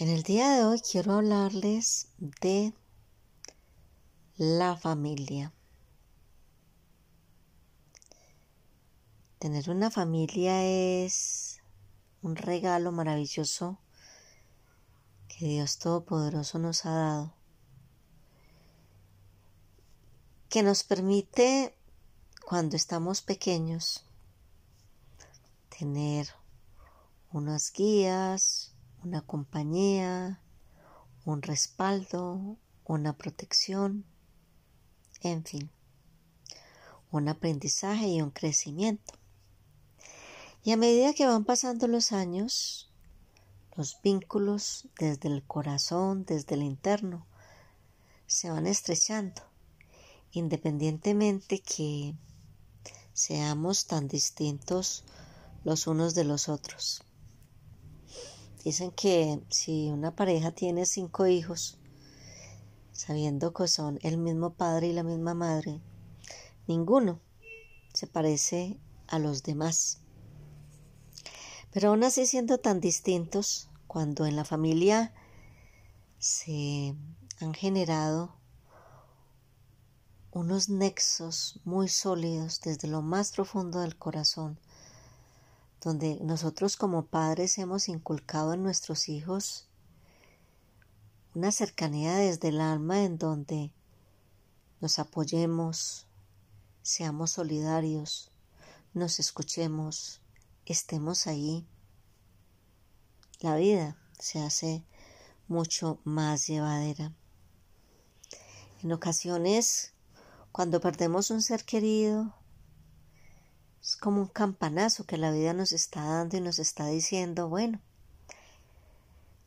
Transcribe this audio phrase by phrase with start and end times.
[0.00, 2.72] En el día de hoy quiero hablarles de
[4.38, 5.52] la familia.
[9.38, 11.60] Tener una familia es
[12.22, 13.78] un regalo maravilloso
[15.28, 17.34] que Dios Todopoderoso nos ha dado,
[20.48, 21.76] que nos permite,
[22.46, 24.06] cuando estamos pequeños,
[25.68, 26.26] tener
[27.32, 30.40] unas guías, una compañía,
[31.24, 34.04] un respaldo, una protección,
[35.22, 35.70] en fin,
[37.10, 39.14] un aprendizaje y un crecimiento.
[40.62, 42.90] Y a medida que van pasando los años,
[43.76, 47.26] los vínculos desde el corazón, desde el interno,
[48.26, 49.42] se van estrechando,
[50.32, 52.14] independientemente que
[53.12, 55.04] seamos tan distintos
[55.64, 57.02] los unos de los otros.
[58.64, 61.78] Dicen que si una pareja tiene cinco hijos,
[62.92, 65.80] sabiendo que son el mismo padre y la misma madre,
[66.66, 67.20] ninguno
[67.94, 70.00] se parece a los demás.
[71.72, 75.14] Pero aún así siendo tan distintos, cuando en la familia
[76.18, 76.94] se
[77.40, 78.36] han generado
[80.32, 84.60] unos nexos muy sólidos desde lo más profundo del corazón,
[85.80, 89.68] donde nosotros como padres hemos inculcado en nuestros hijos
[91.34, 93.72] una cercanía desde el alma en donde
[94.80, 96.06] nos apoyemos,
[96.82, 98.32] seamos solidarios,
[98.94, 100.20] nos escuchemos,
[100.66, 101.66] estemos ahí.
[103.40, 104.84] La vida se hace
[105.46, 107.14] mucho más llevadera.
[108.82, 109.92] En ocasiones,
[110.50, 112.34] cuando perdemos un ser querido,
[113.82, 117.80] es como un campanazo que la vida nos está dando y nos está diciendo, bueno,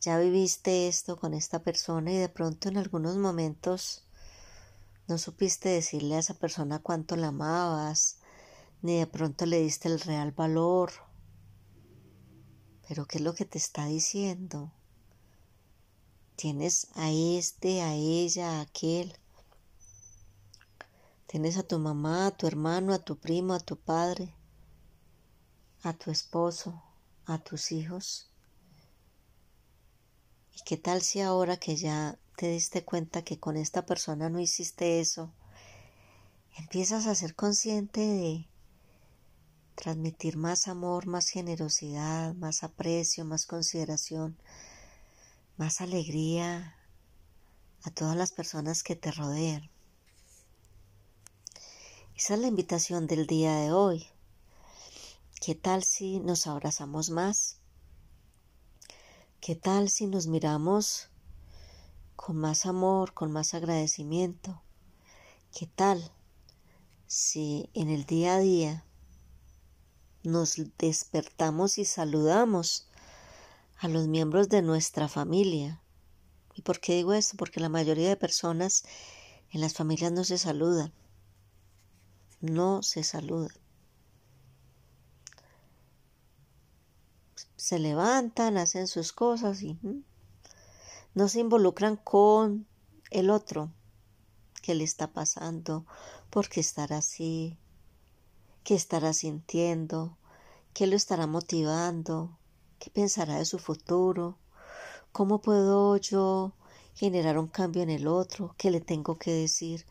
[0.00, 4.04] ya viviste esto con esta persona y de pronto en algunos momentos
[5.06, 8.18] no supiste decirle a esa persona cuánto la amabas,
[8.82, 10.92] ni de pronto le diste el real valor.
[12.88, 14.72] Pero ¿qué es lo que te está diciendo?
[16.36, 19.16] Tienes a este, a ella, a aquel
[21.34, 24.36] Tienes a tu mamá, a tu hermano, a tu primo, a tu padre,
[25.82, 26.80] a tu esposo,
[27.26, 28.30] a tus hijos.
[30.52, 34.38] ¿Y qué tal si ahora que ya te diste cuenta que con esta persona no
[34.38, 35.34] hiciste eso,
[36.56, 38.48] empiezas a ser consciente de
[39.74, 44.38] transmitir más amor, más generosidad, más aprecio, más consideración,
[45.56, 46.76] más alegría
[47.82, 49.73] a todas las personas que te rodean?
[52.24, 54.06] Esa es la invitación del día de hoy.
[55.42, 57.58] ¿Qué tal si nos abrazamos más?
[59.42, 61.10] ¿Qué tal si nos miramos
[62.16, 64.62] con más amor, con más agradecimiento?
[65.54, 66.12] ¿Qué tal
[67.06, 68.86] si en el día a día
[70.22, 72.88] nos despertamos y saludamos
[73.76, 75.82] a los miembros de nuestra familia?
[76.54, 77.36] ¿Y por qué digo esto?
[77.36, 78.86] Porque la mayoría de personas
[79.50, 80.90] en las familias no se saludan
[82.44, 83.56] no se saludan.
[87.56, 89.78] Se levantan, hacen sus cosas y
[91.14, 92.66] no se involucran con
[93.10, 93.72] el otro.
[94.60, 95.86] ¿Qué le está pasando?
[96.30, 97.58] ¿Por qué estará así?
[98.64, 100.16] ¿Qué estará sintiendo?
[100.72, 102.38] ¿Qué lo estará motivando?
[102.78, 104.38] ¿Qué pensará de su futuro?
[105.12, 106.54] ¿Cómo puedo yo
[106.94, 108.54] generar un cambio en el otro?
[108.58, 109.86] ¿Qué le tengo que decir?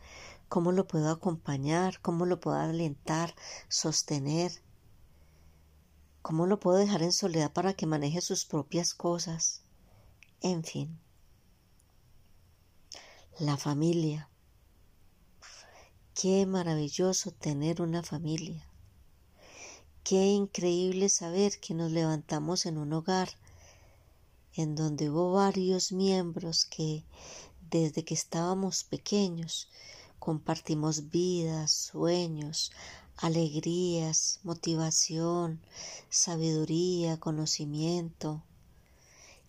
[0.48, 3.34] Cómo lo puedo acompañar, cómo lo puedo alentar,
[3.68, 4.52] sostener,
[6.22, 9.62] cómo lo puedo dejar en soledad para que maneje sus propias cosas,
[10.40, 10.98] en fin.
[13.38, 14.28] La familia.
[16.14, 18.68] Qué maravilloso tener una familia.
[20.04, 23.30] Qué increíble saber que nos levantamos en un hogar
[24.52, 27.04] en donde hubo varios miembros que
[27.70, 29.68] desde que estábamos pequeños
[30.24, 32.72] compartimos vidas, sueños,
[33.18, 35.60] alegrías, motivación,
[36.08, 38.42] sabiduría, conocimiento,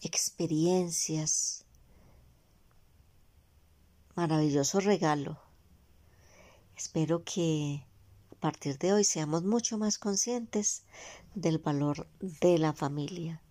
[0.02, 1.64] experiencias.
[4.16, 5.40] Maravilloso regalo.
[6.76, 7.86] Espero que
[8.34, 10.84] a partir de hoy seamos mucho más conscientes
[11.36, 13.42] del valor de la familia.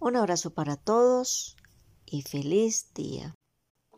[0.00, 1.54] Un abrazo para todos
[2.06, 3.34] y feliz día.